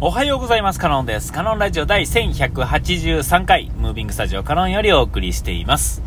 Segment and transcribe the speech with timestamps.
[0.00, 0.78] おはようございます。
[0.78, 1.32] カノンです。
[1.32, 6.02] カノンラジオ第1183回、ムービングスタジオカノンよりお送りしています。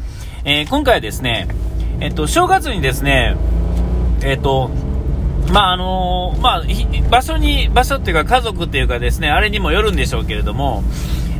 [0.45, 1.49] えー、今回はですね、
[1.99, 3.35] えっと、正月にですね、
[4.23, 4.69] えっと、
[5.51, 6.63] まあ、あのー、まあ、
[7.09, 10.85] 場所に、場所っていうか家族っていうかですね、あれにもよるんでしょうけれども、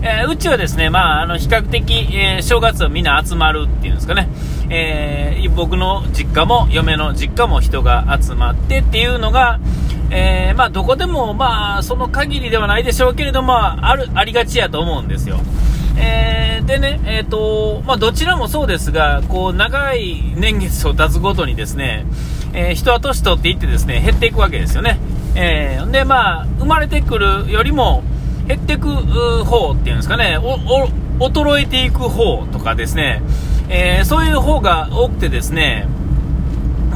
[0.02, 4.28] えー、うちはですね、まあ、あの、比較的、えー、正月はみんな集まるっていうんですかね、
[4.70, 9.62] えー、僕の実家も、嫁の実家も人が集まってっていうのが、
[10.14, 15.40] えー、まあ、どこでも、まあ、その限りではないでしょうけれども、ある、ありがちやと思うんですよ。
[15.98, 22.06] えー、でね、えっ、ー、と、まあ、どちらもそうですが、こう、長い年月を経つごとにですね、
[22.54, 25.00] え、人は年取っていってですね、減っていくわけですよね。
[25.36, 28.04] えー、で、まあ、生まれてくるよりも、
[28.48, 28.90] 減っていく
[29.46, 30.38] 方っていうんですかね、
[31.20, 33.22] 衰えていく方とかですね、
[33.70, 35.88] えー、そういう方が多くてですね、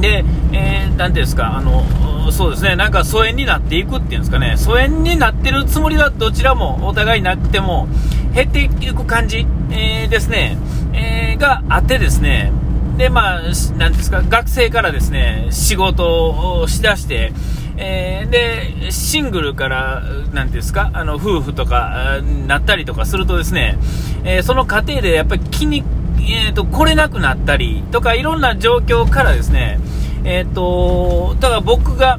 [0.00, 1.84] で、えー、なんていうんですか、あの、
[2.32, 7.88] そうですね、なんか疎遠になっていくっていうんですかね、疎遠になってるつもりはどちらもお互いなくても、
[8.34, 10.58] 減っていく感じ、えー、ですね、
[10.92, 12.52] えー、があってですね、
[12.96, 13.42] で、まあ、
[13.78, 17.32] なんですか、学生からですね、仕事をしだして、
[17.78, 23.78] えー、で、シングルから、なんですか、あの、夫婦とか、なったりとかするとですね、
[24.24, 25.84] えー、その過程でやっぱり気に、
[26.18, 29.78] えーと、来れなくなったりとか、いろんな状況からですね、
[30.26, 32.18] えっ、ー、と、だから僕が、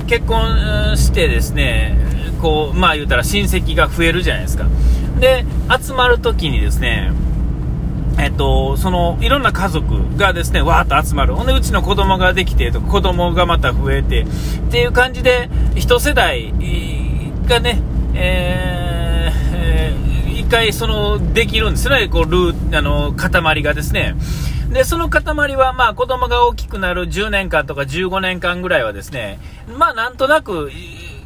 [0.00, 1.98] うん、結婚してですね、
[2.40, 4.66] こう、まあ言うたら親戚が増えるじゃないですか。
[5.20, 7.12] で、集まるときにですね、
[8.18, 11.34] えっと、その、いろんな家族がですね、わーっと集まる。
[11.34, 14.26] ほんで、うちの子供ができて、とか子供がまた増えて、っ
[14.70, 16.54] ていう感じで、一世代
[17.46, 17.82] がね、
[18.14, 24.14] えー、一回、その、できるんですね、こう、ルー、あの、塊がですね。
[24.70, 29.40] で、その塊は、まあ、子供が大きくなる10年間とか15年間ぐらいはですね、
[29.76, 30.70] まあ、なんとなく、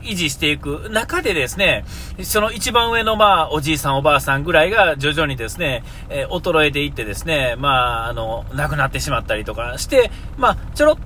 [0.05, 0.89] 維持していく。
[0.91, 1.85] 中でですね、
[2.23, 10.97] その一番上のまあ、おじいさんおばあさんぐらいが徐々にですね、えー、衰えていってですね、まあ、あの、亡くなってしまったりとかして、まあ、ちょろっ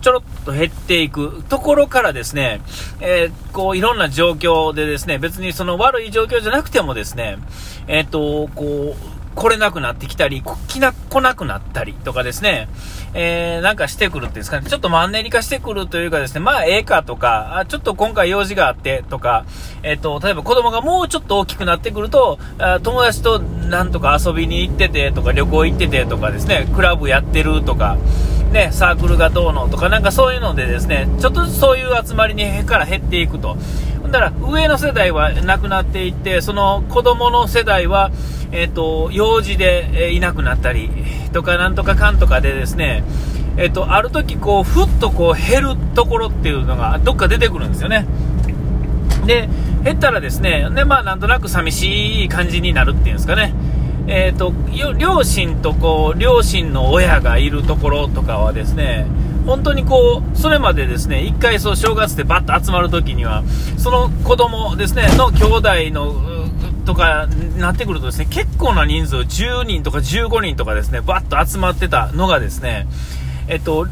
[0.00, 1.44] ちょろっと減っていく。
[1.48, 2.62] ところからですね、
[3.00, 7.36] えー、こう、いろんな状況でですね、別にその悪い状況じゃなくてもですね、
[7.86, 12.68] えっ、ー、と、こう、来れなくなってきたり、来な、来なくなったりとかですね、
[13.14, 19.44] えー、なんかしてくるっていうんですかね、ちょっとマンネリ化してくるというかですね、まあ、ええかとか、あちょっと今回用事があってとか、
[19.82, 27.96] えっ、ー、と、例えば子供がもうちょっと大きくなってくると、あ友達となんとか遊びに行っててとか、旅行行っててとかですね、クラブやってるとか、
[28.52, 33.56] ね、サークルがどうのとか、なんかそういうのでですね、ちょっとずつそういう集まりにから減っていくと。
[34.10, 38.10] だから上の世代はなくなっていって、その子供の世代は、
[38.52, 40.90] えっ、と、幼児で、えいなくなったり、
[41.32, 43.04] とかなんとかかんとかでですね、
[43.56, 48.06] えっ、と、ある時こう、ふっとこう減るところっていうのがどっか出てくるんですよね。
[49.26, 49.48] で、
[49.84, 53.54] 減ったらですね、で、まあなんとなく寂しい感じになるっていうんですかね。
[54.06, 54.52] え、ー、と、
[54.94, 59.06] 両親とこう、両親の親がいるところとかはですね、
[59.46, 63.44] 本当にこう、それまでですね、一回そう正月でバッと集まるときには、
[63.78, 66.39] その子供ですね、の兄弟の
[66.84, 67.26] とか
[67.58, 72.86] なってくるとですね、結構な人数、10人とか15人とかですね、バッと集まってたのがですね、
[73.48, 73.86] えっと、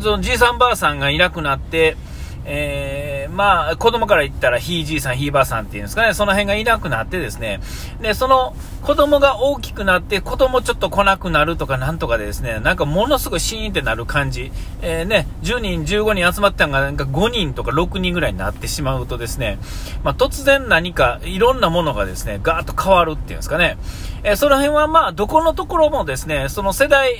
[0.00, 1.96] そのじいさんばあさんがいなくなって、
[2.44, 7.60] えー、まあ、子供から言ったら、ひいじいさん、ひいばあさんっていうんですかね、その辺がいなくなってですね、
[8.00, 14.52] で、その子供が大きくなって、子供ちょっと来なくなるとかなんとかでですね、なんかものすごいシーンってなる感じ、
[14.82, 19.58] えー、ね、10人、15人集まったのが、なんか5人とか6人ぐらいになってしまうとですね、
[20.02, 23.78] まあ、突然何かいろんなものがですね、ガーッと変わるっていうんですかね、
[24.22, 27.14] えー、その辺はまあ、どこのところもですね、その世代、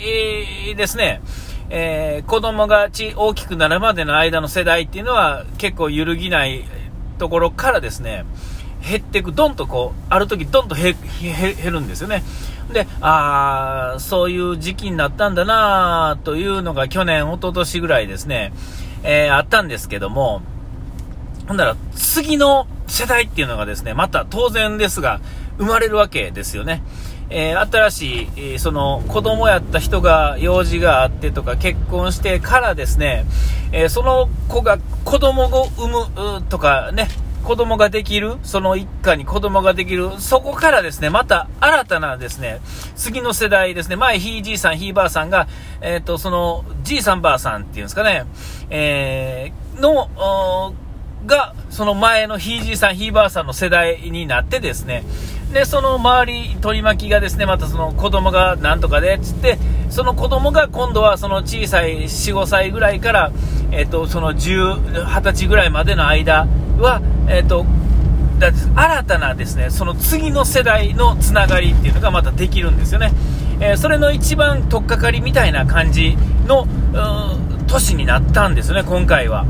[0.77, 1.21] ですね、
[1.71, 6.65] えー、子供がち大きくなるまでの間の世代っていうのは結構揺るぎない
[7.19, 8.25] ところからですね、
[8.87, 10.95] 減っていく、どんとこう、ある時どんと減
[11.73, 12.23] るんですよね。
[12.73, 18.53] で、ああ、そういう時期になったんだなというのが去年、一昨年ぐらいですね、
[19.03, 20.43] えー、あったんですけども、
[21.49, 25.21] ほんなら次の世代っていうのがですね、また当然ですが、
[25.59, 26.83] 生まれるわけですよね。
[27.31, 33.25] えー、新しい、その子供やった人が用事があってとか結婚してからですね、
[33.73, 37.09] えー、その子が子供を産むとかね、
[37.45, 42.61] 子供ができる、その一家に子供ができる、そこからですね、また新たなですね、
[42.97, 45.47] 次の世代ですね、前ひいじいさん、ひいばあさんが、
[45.83, 48.25] えっ、と、その、じいさんばあさんっていうんですかね、
[48.71, 50.09] えの、
[51.27, 55.05] が、その前のひいじいさん、ひいばあさんの世代になってですね、
[55.55, 59.57] で、その周り、取り巻きがですね、またその子供がなんとかでっ、つって、
[59.89, 63.33] その子供が今度はその小さい4、5歳ぐらいから、
[63.71, 66.49] えっと、その10、20歳ぐらいまでの間
[66.79, 67.65] は、えっ、と、
[68.41, 73.13] だ新たなですね、その次の世代のつながりっていうのがまたできるんですよね。
[73.61, 76.19] えー、それの一番取っかかりみたいな感じ
[76.49, 76.67] の、
[77.69, 79.47] 年になったんですね、今回は。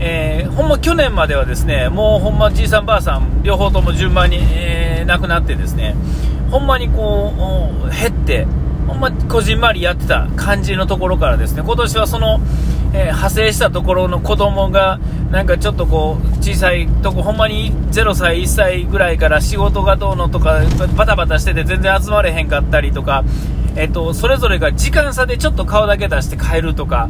[0.00, 5.94] えー、ほんま去年まではですね、もうほんまじいさんばあさん、両方とも順番に、えー、亡くなってですね、
[6.50, 7.32] ほんまにこ
[7.86, 8.46] う、減って、
[8.86, 12.40] ほんまこじんまりやってた感じのところからですね、今年はその、
[12.92, 20.60] えー、派生したところの子供が、なんかちょっとこう、小さいとこ、ほんまに0歳、1歳ぐらいから仕事がどうのとか、
[20.96, 23.24] バタバタしてて全然集まれへんかったりとか、
[23.76, 27.08] えっと、それぞれが時間差でちょっと顔だけ出して帰るとか、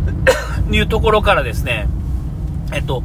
[0.70, 1.88] いうところからですね、
[2.72, 3.02] えっと、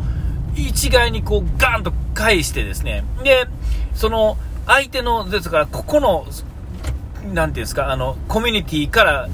[0.55, 3.47] 一概にこうガンと返してですね、で、
[3.93, 6.25] その相手の、ですから、ここの、
[7.33, 9.29] なんていうんですか、あの、コミュニティから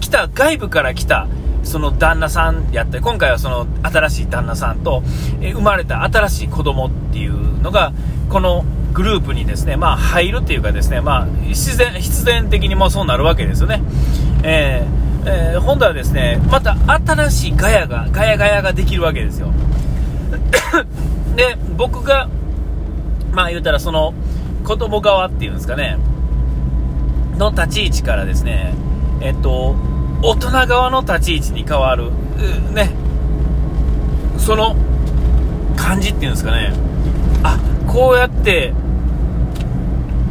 [0.00, 1.26] 来た、外部から来た、
[1.62, 5.02] その旦那さんやって、今回はその新しい旦那さんと、
[5.40, 7.92] え生まれた新しい子供っていうのが、
[8.28, 13.82] このグループにですね、まあ入るっていうかですね、まあ自然、必然的にもそうなるわけですよね。
[14.42, 19.52] えー、えー、今度はですね、また新しいガヤが、ガヤガヤができるわけですよ。
[21.36, 22.28] で、僕が、
[23.32, 24.14] まあ言うたらその、
[24.64, 25.98] 子供側っていうんですかね、
[27.36, 28.74] の立ち位置からですね、
[29.20, 29.76] えっと、
[30.22, 32.10] 大人側の立ち位置に変わる、
[32.74, 32.90] ね、
[34.38, 34.74] その
[35.76, 36.72] 感じっていうんですかね、
[37.42, 38.72] あこうやって、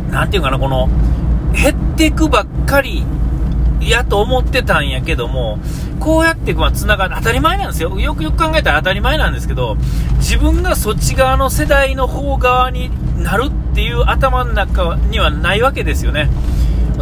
[0.09, 0.89] なんていうかな、この、
[1.53, 3.05] 減っていくばっかり
[3.79, 5.59] やと思ってたんやけども、
[5.99, 7.99] こうやってまあ繋がる、当たり前なんですよ。
[7.99, 9.75] よくよく考えたら当たり前なんですけど、
[10.17, 16.29] 自分がそっち側の世代の方側になるっていう頭の中にはないわけですよね。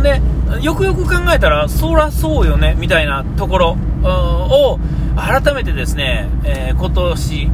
[0.02, 0.22] で、
[0.62, 4.80] よくよく考えたら、そらそうよね、みたいなところを、
[5.16, 7.52] 改めてですね、えー、今年、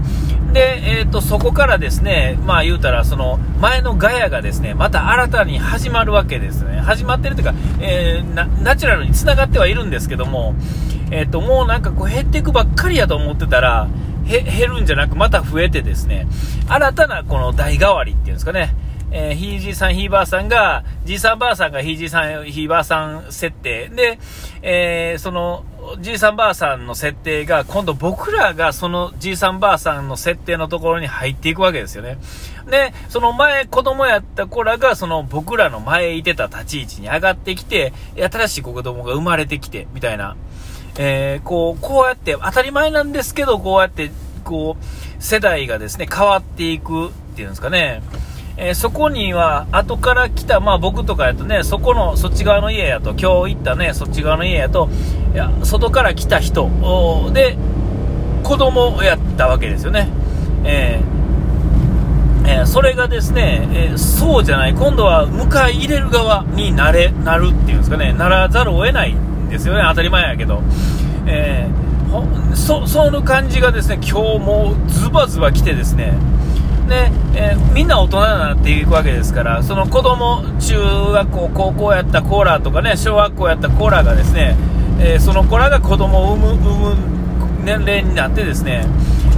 [0.53, 6.79] で、えーと、そこからですね、まあ言うたら、その前のガヤがですね、また新たに始まるわけですね。
[6.79, 10.55] 始まってるというか、えー、ナチュラルに繋がってはいるんですけども、
[11.11, 13.87] えーと、もうなんかこう減っていくばっかりやと思ってたら、
[14.25, 16.27] 減るんじゃなくまた増えてですね、
[16.67, 18.75] 新たなこの代替わりっていうんですかね、
[19.11, 24.19] えー、ひいじいさん、ひいばあさんが、じいさんばあさんがひいじいさん、ひいばあさん設定で、
[24.61, 25.63] えー、その、
[25.97, 32.17] じいさんばあさんの設定が、今度僕らがそのじいさんばあさんの設定のところに入っていくわけですよね。
[32.69, 40.35] で、その前子供やった子らが、その僕らの前いてた立ち位置に上がってきて、新しい子供が生まれてきて、みたいな。
[40.97, 44.11] えー、こう、こうやって、当たり前なんですけど、こうやって、
[44.43, 48.01] こう、世代がですね、変わっていくっていうんですかね。
[48.61, 54.89] えー、そこには後から来た、まあ僕とかやとね、そこのそっち側の家やと、今日行ったね、そっち側の家やと、
[55.33, 56.69] いや外から来た人
[57.33, 57.57] で、
[58.43, 60.09] 子供をやったわけですよね。
[60.63, 70.61] えー、えー、それがですね、えそうじゃない、今度は迎え入れる側になれ、なるっていうんですかね、ならざるを得ないんですよね、当たり前やけど。
[71.25, 71.67] え
[72.55, 76.13] そ、その感じがですね、今日もズバズバ来てですね、
[76.87, 80.75] で、えー、みんな大人になっていくわけですから、その子供、中
[81.13, 84.55] 学校、高校やったコーラとかね、小学校やったコーラがですね、
[84.99, 86.95] えー、その子らが子供を産む、産む
[87.63, 88.85] 年齢になってですね、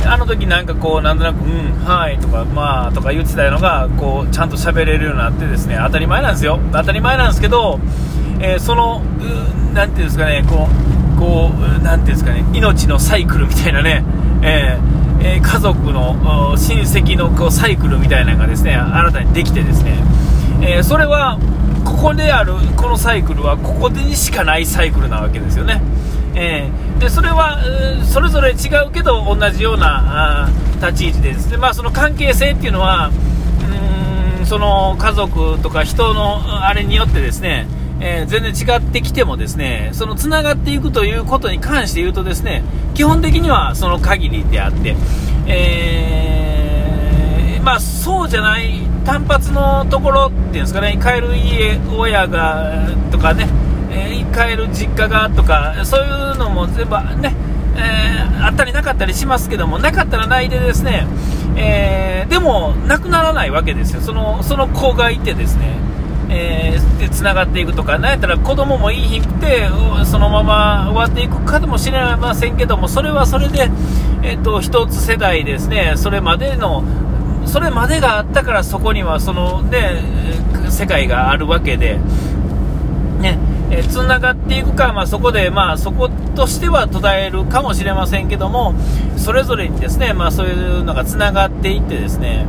[0.05, 6.59] あの時なんかこう、なんとなく、うん、はいとか、まあとか言ってたのが、こう、ちゃんと喋れるようになってですね、当たり前なんですよ。
[6.71, 7.79] 当たり前なんですけど、
[8.39, 9.01] えー、その、
[9.73, 10.67] なんていうんですかね、こ
[11.17, 14.03] う、こう、なんていうんですかね、命のサイクルみたいなね、
[14.41, 20.03] えーえ、家族の親戚のこうサイクルみたいなのがですね新たにできてですね、
[20.61, 21.37] えー、それは
[21.91, 25.81] ここであるこのサイクルはここでにしかないサイクルなわけですよね、
[26.35, 31.51] えー、でそれは、えそれぞれ違うけど同じようなあ立ち位置でです。
[31.51, 33.11] ね、まあ、その関係性っていうのは
[34.39, 37.67] うんその家族とか人のあれによってですね
[38.03, 42.63] えー、全然違ってきてもですね、その繋がっていくということに関して言うとですね、
[42.95, 44.95] 基本的にはその限りであって、
[45.45, 53.47] えー、まあそうじゃない単発のところっていうんですかね、帰る家、親がとかね、
[53.91, 57.35] えー、帰る実家がとか、そういうのも全部ね、
[57.75, 61.07] えー、あったりなかったりしますけども、なかったらないでですね、
[61.55, 64.01] えー、でも、なくならないわけですよ。
[64.01, 65.75] その、その子がいてですね、
[66.29, 69.67] えー、で繋がっていくとか、なんやったら子供もいいひくて、
[70.05, 73.69] そのまま終わっていくかもしれませんけども、それはそれで、
[74.23, 76.83] えっ、ー、と、一つ世代ですね、それまでの、
[77.51, 80.01] それまでがあったからそこにはそのね、
[80.69, 81.99] 世界があるわけで、
[83.19, 83.37] ね、
[83.69, 88.73] え、繋がっていくか、まあ、そこで、まあ、そことしては途絶えるかもしれませんけども、
[89.17, 92.45] それぞれにですね、まあそういうのが繋がっていってですね、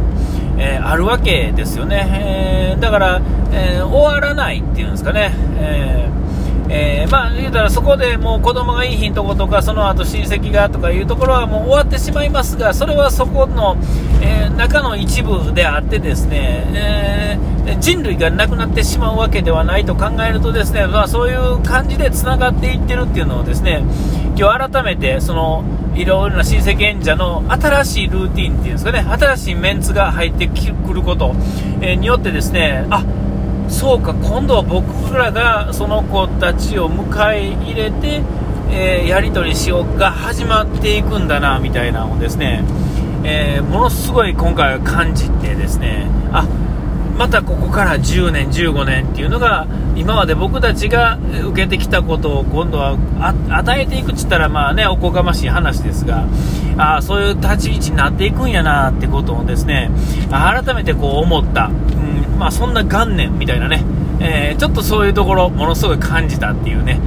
[0.56, 2.74] えー、あるわけですよね。
[2.74, 3.20] えー、だから、
[3.52, 5.34] えー、終わらないっていうんですかね。
[5.58, 6.31] えー
[6.74, 13.76] えー、まあ言うたらそこでもう子供がいい日のとことかその後親戚がとかいうところはもう終わってしまいますがそれはそこの、
[14.22, 17.36] えー、中の一部であってですね、
[17.66, 23.84] えー、人類がなくなってしまうわけではないと考えるとですね、まあ、そういう感じでつながっていってるっていうのをですね
[24.38, 25.64] 今日改めてその
[25.94, 31.34] いろいろな親戚演者の新しいルーティンっていうんですかね新しいメンツが入ってくること、
[31.82, 33.04] えによってですねあ
[33.72, 38.22] そうか、今度は僕らがその子たちを迎え入れて、
[38.70, 42.62] えー、やり取りしようが始まっていくんだな、みたいなのをですね、
[43.24, 46.46] えー、ものすごい今回は感じてですね、あ、
[47.18, 52.98] またここから10年、15年っていうのが、今まで僕たちが受けてきたことを今度は
[53.48, 56.26] 与えていくって言ったら、まあね、おこがましい話ですが、
[56.76, 59.90] あそういう立ち位置になっていくんやなってことをですね、
[60.30, 61.70] 改めてこう思った。
[62.42, 63.84] まあ、そんな元年みたいなね、
[64.18, 66.98] えー、ちょっとそういうところ、ものすごい感じたっていうね、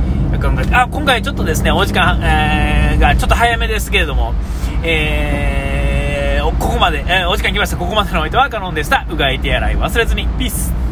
[0.41, 4.33] 考え、あ、今回ちょっとですね、お時間、えー、がちょっと早めですけれども、
[4.81, 7.75] えー、ここまで、えー、お時間来ました。
[7.75, 9.05] ここまでのお相手はカノンでした。
[9.09, 10.25] うがい手洗い忘れずに。
[10.39, 10.84] ピース。